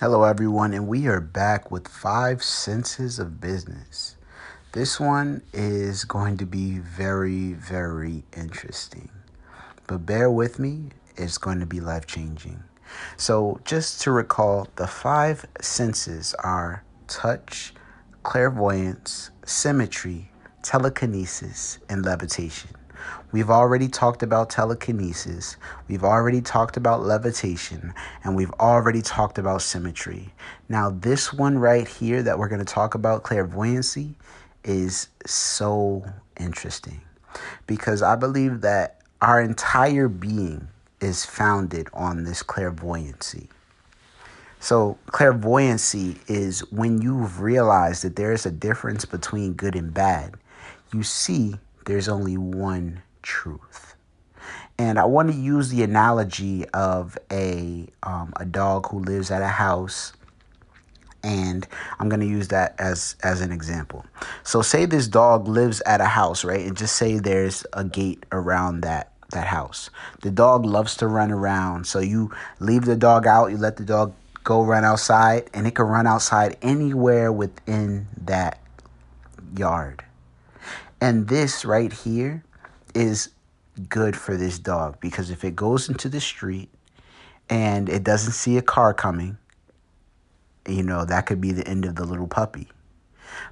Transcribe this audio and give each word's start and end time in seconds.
Hello, 0.00 0.22
everyone, 0.22 0.74
and 0.74 0.86
we 0.86 1.08
are 1.08 1.20
back 1.20 1.72
with 1.72 1.88
five 1.88 2.40
senses 2.40 3.18
of 3.18 3.40
business. 3.40 4.14
This 4.70 5.00
one 5.00 5.42
is 5.52 6.04
going 6.04 6.36
to 6.36 6.46
be 6.46 6.78
very, 6.78 7.54
very 7.54 8.22
interesting, 8.36 9.10
but 9.88 10.06
bear 10.06 10.30
with 10.30 10.60
me, 10.60 10.90
it's 11.16 11.36
going 11.36 11.58
to 11.58 11.66
be 11.66 11.80
life 11.80 12.06
changing. 12.06 12.62
So, 13.16 13.58
just 13.64 14.00
to 14.02 14.12
recall, 14.12 14.68
the 14.76 14.86
five 14.86 15.44
senses 15.60 16.32
are 16.44 16.84
touch, 17.08 17.74
clairvoyance, 18.22 19.30
symmetry, 19.44 20.30
telekinesis, 20.62 21.80
and 21.88 22.04
levitation. 22.04 22.70
We've 23.32 23.50
already 23.50 23.88
talked 23.88 24.22
about 24.22 24.50
telekinesis, 24.50 25.56
we've 25.88 26.04
already 26.04 26.40
talked 26.40 26.76
about 26.76 27.02
levitation, 27.02 27.92
and 28.24 28.34
we've 28.34 28.52
already 28.52 29.02
talked 29.02 29.38
about 29.38 29.62
symmetry. 29.62 30.32
Now, 30.68 30.90
this 30.90 31.32
one 31.32 31.58
right 31.58 31.86
here 31.86 32.22
that 32.22 32.38
we're 32.38 32.48
going 32.48 32.64
to 32.64 32.64
talk 32.64 32.94
about, 32.94 33.22
clairvoyancy, 33.22 34.14
is 34.64 35.08
so 35.26 36.04
interesting 36.38 37.00
because 37.66 38.02
I 38.02 38.16
believe 38.16 38.62
that 38.62 39.00
our 39.20 39.40
entire 39.42 40.08
being 40.08 40.68
is 41.00 41.24
founded 41.24 41.88
on 41.92 42.24
this 42.24 42.42
clairvoyancy. 42.42 43.48
So, 44.60 44.98
clairvoyancy 45.06 46.18
is 46.26 46.60
when 46.72 47.00
you've 47.00 47.40
realized 47.40 48.02
that 48.02 48.16
there 48.16 48.32
is 48.32 48.44
a 48.44 48.50
difference 48.50 49.04
between 49.04 49.52
good 49.52 49.76
and 49.76 49.94
bad. 49.94 50.34
You 50.92 51.04
see, 51.04 51.56
there's 51.88 52.06
only 52.06 52.36
one 52.36 53.00
truth. 53.22 53.96
And 54.78 54.98
I 54.98 55.06
want 55.06 55.30
to 55.30 55.34
use 55.34 55.70
the 55.70 55.82
analogy 55.82 56.68
of 56.68 57.16
a 57.32 57.88
um, 58.02 58.34
a 58.36 58.44
dog 58.44 58.90
who 58.90 59.00
lives 59.00 59.30
at 59.30 59.40
a 59.40 59.48
house, 59.48 60.12
and 61.22 61.66
I'm 61.98 62.10
going 62.10 62.20
to 62.20 62.26
use 62.26 62.48
that 62.48 62.74
as 62.78 63.16
as 63.24 63.40
an 63.40 63.50
example. 63.52 64.04
So 64.44 64.60
say 64.60 64.84
this 64.84 65.08
dog 65.08 65.48
lives 65.48 65.80
at 65.86 66.02
a 66.02 66.04
house, 66.04 66.44
right? 66.44 66.60
And 66.60 66.76
just 66.76 66.94
say 66.94 67.18
there's 67.18 67.64
a 67.72 67.84
gate 67.84 68.24
around 68.32 68.82
that 68.82 69.12
that 69.30 69.46
house. 69.46 69.88
The 70.20 70.30
dog 70.30 70.66
loves 70.66 70.94
to 70.98 71.06
run 71.06 71.32
around, 71.32 71.86
so 71.86 72.00
you 72.00 72.30
leave 72.60 72.84
the 72.84 72.96
dog 72.96 73.26
out, 73.26 73.46
you 73.46 73.56
let 73.56 73.78
the 73.78 73.84
dog 73.84 74.12
go 74.44 74.62
run 74.62 74.84
outside, 74.84 75.48
and 75.54 75.66
it 75.66 75.74
can 75.74 75.86
run 75.86 76.06
outside 76.06 76.58
anywhere 76.60 77.32
within 77.32 78.06
that 78.26 78.60
yard. 79.56 80.04
And 81.00 81.28
this 81.28 81.64
right 81.64 81.92
here 81.92 82.42
is 82.94 83.30
good 83.88 84.16
for 84.16 84.36
this 84.36 84.58
dog 84.58 84.98
because 85.00 85.30
if 85.30 85.44
it 85.44 85.54
goes 85.54 85.88
into 85.88 86.08
the 86.08 86.20
street 86.20 86.70
and 87.48 87.88
it 87.88 88.02
doesn't 88.02 88.32
see 88.32 88.56
a 88.56 88.62
car 88.62 88.92
coming, 88.92 89.38
you 90.66 90.82
know, 90.82 91.04
that 91.04 91.26
could 91.26 91.40
be 91.40 91.52
the 91.52 91.66
end 91.66 91.84
of 91.84 91.94
the 91.94 92.04
little 92.04 92.26
puppy. 92.26 92.68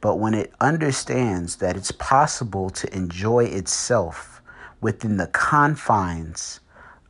But 0.00 0.16
when 0.16 0.34
it 0.34 0.52
understands 0.60 1.56
that 1.56 1.76
it's 1.76 1.90
possible 1.90 2.70
to 2.70 2.96
enjoy 2.96 3.44
itself 3.44 4.40
within 4.80 5.16
the 5.16 5.26
confines 5.28 6.60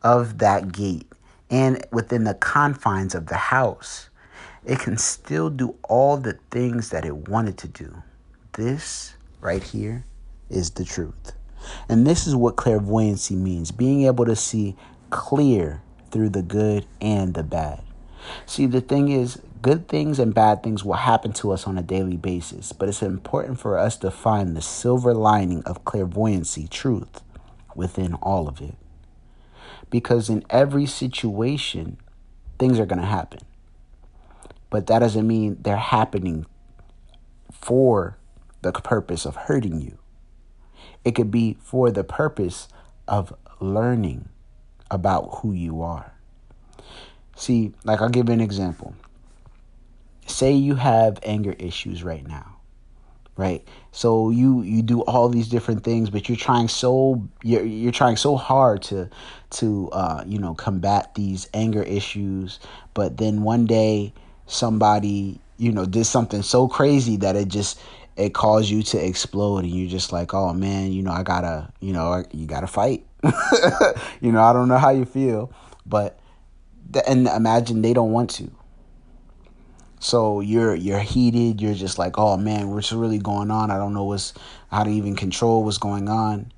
of 0.03 0.39
that 0.39 0.73
gate 0.73 1.11
and 1.51 1.85
within 1.93 2.25
the 2.25 2.35
confines 2.35 3.15
of 3.15 3.27
the 3.27 3.37
house, 3.37 4.09
it 4.65 4.79
can 4.79 4.97
still 4.97 5.51
do 5.51 5.75
all 5.83 6.17
the 6.17 6.39
things 6.51 6.89
that 6.91 7.05
it 7.05 7.29
wanted 7.29 7.59
to 7.59 7.69
do. 7.69 8.03
This 8.53 9.15
right 9.41 9.63
here 9.63 10.05
is 10.53 10.71
the 10.71 10.85
truth. 10.85 11.33
And 11.89 12.07
this 12.07 12.27
is 12.27 12.35
what 12.37 12.57
clairvoyancy 12.57 13.37
means 13.37 13.71
being 13.71 14.05
able 14.05 14.25
to 14.25 14.37
see 14.37 14.77
clear 15.11 15.83
through 16.11 16.31
the 16.31 16.43
good 16.43 16.87
and 17.01 17.35
the 17.35 17.43
bad. 17.43 17.83
See, 18.47 18.67
the 18.67 18.81
thing 18.81 19.09
is, 19.09 19.41
good 19.63 19.89
things 19.89 20.19
and 20.19 20.35
bad 20.35 20.63
things 20.63 20.85
will 20.85 20.95
happen 20.95 21.33
to 21.35 21.53
us 21.53 21.67
on 21.67 21.79
a 21.79 21.83
daily 21.83 22.17
basis, 22.17 22.73
but 22.73 22.89
it's 22.89 23.03
important 23.03 23.61
for 23.61 23.79
us 23.79 23.97
to 23.99 24.11
find 24.11 24.57
the 24.57 24.63
silver 24.63 25.15
lining 25.15 25.63
of 25.65 25.85
clairvoyancy, 25.85 26.69
truth, 26.69 27.23
within 27.75 28.15
all 28.15 28.49
of 28.49 28.61
it. 28.61 28.75
Because 29.91 30.29
in 30.29 30.45
every 30.51 30.87
situation, 30.87 31.99
things 32.59 32.79
are 32.79 32.87
going 32.87 33.01
to 33.01 33.07
happen. 33.07 33.41
But 34.71 34.87
that 34.87 35.01
doesn't 35.01 35.27
mean 35.27 35.59
they're 35.61 35.77
happening 35.77 36.47
for 37.53 38.17
the 38.63 38.73
purpose 38.73 39.27
of 39.27 39.37
hurting 39.37 39.81
you. 39.81 39.99
It 41.05 41.15
could 41.15 41.31
be 41.31 41.57
for 41.61 41.91
the 41.91 42.05
purpose 42.05 42.69
of 43.09 43.35
learning 43.61 44.29
about 44.91 45.39
who 45.41 45.53
you 45.53 45.83
are. 45.83 46.13
See, 47.37 47.73
like 47.85 48.01
I'll 48.01 48.09
give 48.09 48.29
you 48.29 48.35
an 48.35 48.41
example. 48.41 48.95
Say 50.27 50.53
you 50.53 50.77
have 50.77 51.19
anger 51.23 51.55
issues 51.59 52.03
right 52.03 52.27
now. 52.27 52.57
Right? 53.37 53.67
So 53.91 54.31
you 54.31 54.63
you 54.63 54.83
do 54.83 55.01
all 55.03 55.29
these 55.29 55.49
different 55.49 55.85
things 55.85 56.11
but 56.11 56.29
you're 56.29 56.37
trying 56.37 56.69
so 56.69 57.27
you're 57.43 57.65
you're 57.65 57.91
trying 57.91 58.17
so 58.17 58.37
hard 58.37 58.83
to 58.83 59.09
to 59.51 59.89
uh 59.91 60.23
you 60.27 60.39
know 60.39 60.55
combat 60.55 61.15
these 61.15 61.49
anger 61.55 61.83
issues 61.83 62.61
but 62.93 63.17
then 63.17 63.43
one 63.43 63.65
day 63.65 64.13
somebody 64.47 65.41
you 65.57 65.73
know 65.73 65.87
did 65.87 66.05
something 66.05 66.43
so 66.43 66.69
crazy 66.69 67.17
that 67.17 67.35
it 67.35 67.49
just 67.49 67.81
it 68.17 68.35
caused 68.35 68.71
you 68.71 68.83
to 68.83 68.99
explode 69.05 69.59
and 69.59 69.71
you're 69.71 69.89
just 69.89 70.13
like 70.13 70.35
oh 70.35 70.53
man 70.53 70.93
you 70.93 71.03
know 71.03 71.13
i 71.13 71.23
gotta 71.23 71.73
you 71.81 71.93
know 71.93 72.25
you 72.33 72.47
gotta 72.47 72.67
fight. 72.67 73.07
You 74.21 74.31
know 74.31 74.43
i 74.43 74.53
don't 74.53 74.69
know 74.69 74.79
how 74.79 74.91
you 74.91 75.05
feel 75.05 75.53
but 75.87 76.19
and 77.07 77.27
imagine 77.29 77.83
they 77.83 77.93
don't 77.93 78.13
want 78.13 78.31
to. 78.31 78.51
So 80.01 80.41
you're 80.41 80.75
you're 80.75 81.01
heated. 81.01 81.61
You're 81.61 81.75
just 81.75 81.99
like 81.99 82.19
oh 82.19 82.37
man 82.37 82.71
what's 82.71 82.93
really 82.93 83.19
going 83.19 83.51
on? 83.51 83.71
I 83.71 83.79
don't 83.79 83.95
know 83.95 84.05
what's 84.05 84.35
how 84.71 84.85
to 84.85 84.91
even 84.91 85.17
control 85.17 85.65
what's 85.65 85.79
going 85.79 86.09
on. 86.09 86.53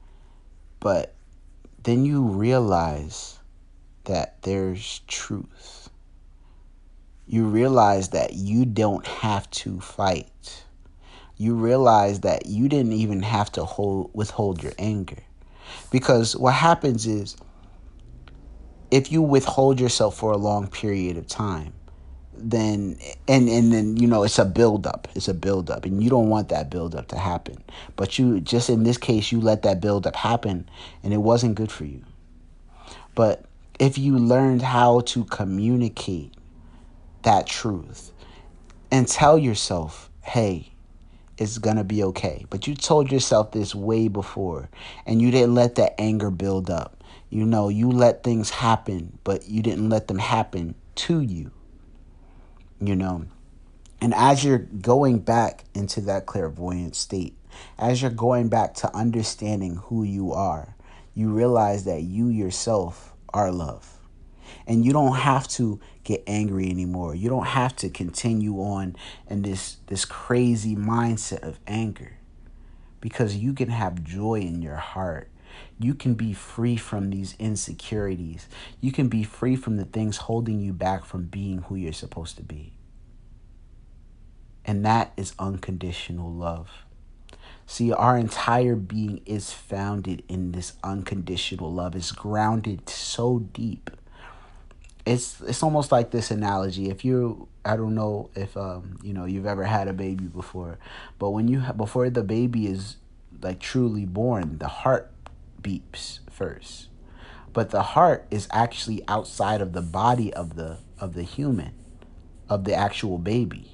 But 0.81 1.15
then 1.83 2.05
you 2.05 2.23
realize 2.23 3.39
that 4.05 4.43
there's 4.43 5.01
truth. 5.07 5.89
You 7.27 7.47
realize 7.47 8.11
that 8.11 8.35
you 8.35 8.67
don't 8.67 9.07
have 9.07 9.51
to 9.51 9.81
fight 9.81 10.65
you 11.37 11.55
realize 11.55 12.21
that 12.21 12.47
you 12.47 12.69
didn't 12.69 12.93
even 12.93 13.23
have 13.23 13.51
to 13.53 13.65
hold 13.65 14.11
withhold 14.15 14.63
your 14.63 14.73
anger. 14.79 15.19
Because 15.91 16.37
what 16.37 16.55
happens 16.55 17.07
is 17.07 17.37
if 18.91 19.11
you 19.11 19.23
withhold 19.23 19.81
yourself 19.81 20.17
for 20.17 20.33
a 20.33 20.37
long 20.37 20.69
period 20.69 21.17
of 21.17 21.27
time, 21.27 21.73
then 22.37 22.99
and 23.27 23.49
and 23.49 23.73
then 23.73 23.97
you 23.97 24.07
know 24.07 24.23
it's 24.23 24.39
a 24.39 24.45
buildup. 24.45 25.09
It's 25.15 25.29
a 25.29 25.35
buildup, 25.35 25.85
and 25.85 26.03
you 26.03 26.11
don't 26.11 26.29
want 26.29 26.49
that 26.51 26.71
buildup 26.71 27.09
to 27.09 27.19
happen. 27.19 27.63
But 27.97 28.19
you 28.19 28.41
just 28.41 28.71
in 28.71 28.85
this 28.85 28.99
case, 28.99 29.33
you 29.33 29.41
let 29.41 29.63
that 29.63 29.81
buildup 29.81 30.17
happen, 30.17 30.69
and 31.03 31.13
it 31.13 31.19
wasn't 31.19 31.57
good 31.57 31.73
for 31.73 31.85
you. 31.85 32.05
But 33.15 33.45
if 33.79 33.99
you 33.99 34.19
learned 34.19 34.63
how 34.63 35.01
to 35.01 35.25
communicate 35.25 36.33
that 37.23 37.47
truth 37.47 38.13
and 38.91 39.09
tell 39.09 39.39
yourself, 39.39 40.11
"Hey, 40.23 40.74
it's 41.39 41.59
going 41.59 41.77
to 41.77 41.85
be 41.85 42.03
okay. 42.05 42.47
But 42.51 42.67
you 42.67 42.75
told 42.75 43.11
yourself 43.11 43.53
this 43.53 43.75
way 43.75 44.09
before 44.09 44.69
and 45.07 45.21
you 45.21 45.31
didn't 45.31 45.55
let 45.55 45.77
that 45.77 46.01
anger 46.01 46.31
build 46.31 46.71
up. 46.71 47.03
You 47.31 47.45
know, 47.45 47.69
you 47.69 47.91
let 47.91 48.23
things 48.23 48.51
happen, 48.51 49.19
but 49.25 49.49
you 49.49 49.63
didn't 49.63 49.89
let 49.89 50.09
them 50.09 50.19
happen 50.19 50.75
to 50.97 51.21
you. 51.21 51.51
You 52.81 52.97
know, 52.97 53.27
and 54.01 54.15
as 54.15 54.45
you're 54.45 54.59
going 54.59 55.21
back 55.21 55.65
into 55.75 56.03
that 56.03 56.27
clairvoyant 56.27 56.95
state, 56.95 57.37
as 57.79 58.03
you're 58.03 58.11
going 58.11 58.49
back 58.49 58.75
to 58.75 58.95
understanding 58.95 59.77
who 59.77 60.03
you 60.03 60.33
are, 60.33 60.77
you 61.15 61.31
realize 61.31 61.85
that 61.85 62.03
you 62.03 62.29
yourself 62.29 63.15
are 63.33 63.51
love. 63.51 63.99
And 64.67 64.85
you 64.85 64.93
don't 64.93 65.17
have 65.17 65.47
to 65.49 65.79
get 66.05 66.23
angry 66.27 66.71
anymore. 66.71 67.15
You 67.15 67.29
don't 67.29 67.47
have 67.47 67.77
to 67.77 67.91
continue 67.91 68.57
on 68.59 68.97
in 69.29 69.43
this 69.43 69.77
this 69.87 70.05
crazy 70.05 70.75
mindset 70.75 71.43
of 71.43 71.61
anger. 71.67 72.17
Because 73.01 73.37
you 73.37 73.53
can 73.53 73.69
have 73.69 74.03
joy 74.03 74.41
in 74.41 74.63
your 74.63 74.77
heart. 74.77 75.29
You 75.79 75.95
can 75.95 76.15
be 76.15 76.33
free 76.33 76.77
from 76.77 77.11
these 77.11 77.35
insecurities. 77.39 78.49
You 78.81 78.93
can 78.93 79.09
be 79.09 79.23
free 79.23 79.57
from 79.57 79.77
the 79.77 79.85
things 79.85 80.17
holding 80.17 80.61
you 80.61 80.73
back 80.73 81.05
from 81.05 81.25
being 81.25 81.59
who 81.63 81.75
you're 81.75 81.93
supposed 81.93 82.37
to 82.37 82.43
be. 82.43 82.73
And 84.65 84.85
that 84.87 85.13
is 85.17 85.35
unconditional 85.39 86.33
love. 86.33 86.71
See, 87.67 87.93
our 87.93 88.17
entire 88.17 88.77
being 88.77 89.21
is 89.27 89.53
founded 89.53 90.23
in 90.29 90.53
this 90.53 90.75
unconditional 90.83 91.73
love. 91.73 91.95
It's 91.95 92.13
grounded 92.13 92.89
so 92.89 93.39
deep 93.39 93.91
it's 95.07 95.41
it's 95.43 95.63
almost 95.63 95.93
like 95.93 96.11
this 96.11 96.31
analogy. 96.31 96.91
If 96.91 97.05
you 97.05 97.49
I 97.65 97.77
don't 97.77 97.95
know 97.95 98.31
if 98.35 98.57
um 98.57 98.99
you 99.03 99.13
know 99.15 99.25
you've 99.27 99.47
ever 99.47 99.65
had 99.65 99.89
a 99.89 99.93
baby 99.93 100.25
before, 100.25 100.79
but 101.19 101.31
when 101.31 101.49
you 101.49 101.61
before 101.77 102.11
the 102.11 102.25
baby 102.25 102.67
is 102.67 102.97
like 103.43 103.61
truly 103.61 104.05
born, 104.07 104.59
the 104.59 104.69
heart 104.69 105.11
beeps 105.63 106.21
first. 106.31 106.89
But 107.53 107.71
the 107.71 107.83
heart 107.83 108.27
is 108.31 108.49
actually 108.53 109.03
outside 109.09 109.61
of 109.61 109.73
the 109.73 109.83
body 109.83 110.33
of 110.35 110.57
the 110.57 110.79
of 111.01 111.15
the 111.15 111.23
human. 111.23 111.73
of 112.49 112.65
the 112.65 112.75
actual 112.75 113.19
baby. 113.19 113.73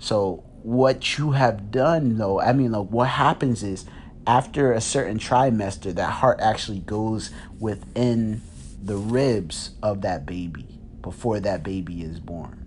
So 0.00 0.44
what 0.62 1.18
you 1.18 1.32
have 1.32 1.70
done 1.70 2.18
though, 2.18 2.40
I 2.40 2.52
mean 2.52 2.72
like 2.72 2.88
what 2.88 3.08
happens 3.08 3.62
is 3.62 3.86
after 4.26 4.72
a 4.72 4.80
certain 4.80 5.18
trimester 5.18 5.94
that 5.94 6.10
heart 6.10 6.40
actually 6.40 6.80
goes 6.80 7.30
within 7.58 8.42
the 8.84 8.96
ribs 8.96 9.70
of 9.82 10.02
that 10.02 10.26
baby 10.26 10.78
before 11.00 11.40
that 11.40 11.62
baby 11.62 12.02
is 12.02 12.20
born. 12.20 12.66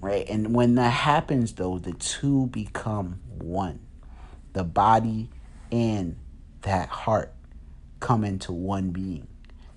Right? 0.00 0.28
And 0.28 0.54
when 0.54 0.74
that 0.74 0.90
happens 0.90 1.54
though, 1.54 1.78
the 1.78 1.94
two 1.94 2.46
become 2.48 3.20
one. 3.38 3.80
The 4.52 4.64
body 4.64 5.30
and 5.72 6.16
that 6.62 6.88
heart 6.88 7.32
come 8.00 8.22
into 8.22 8.52
one 8.52 8.90
being. 8.90 9.28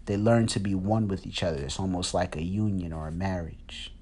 They 0.06 0.18
learn 0.18 0.48
to 0.48 0.60
be 0.60 0.76
one 0.76 1.08
with 1.08 1.26
each 1.26 1.44
other. 1.44 1.58
It's 1.58 1.80
almost 1.80 2.14
like 2.14 2.36
a 2.36 2.44
union 2.44 2.92
or 2.92 3.08
a 3.08 3.12
marriage. 3.12 3.94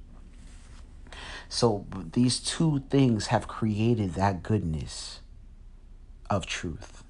So 1.49 1.85
these 2.13 2.39
two 2.39 2.83
things 2.89 3.27
have 3.27 3.47
created 3.47 4.15
that 4.15 4.41
goodness 4.41 5.19
of 6.29 6.45
truth. 6.45 7.03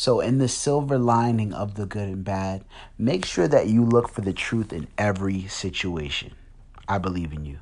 So, 0.00 0.20
in 0.20 0.38
the 0.38 0.46
silver 0.46 0.96
lining 0.96 1.52
of 1.52 1.74
the 1.74 1.84
good 1.84 2.06
and 2.06 2.22
bad, 2.22 2.64
make 2.98 3.24
sure 3.24 3.48
that 3.48 3.66
you 3.66 3.84
look 3.84 4.08
for 4.08 4.20
the 4.20 4.32
truth 4.32 4.72
in 4.72 4.86
every 4.96 5.48
situation. 5.48 6.36
I 6.86 6.98
believe 6.98 7.32
in 7.32 7.44
you. 7.44 7.58